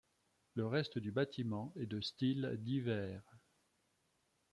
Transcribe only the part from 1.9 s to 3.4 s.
styles divers.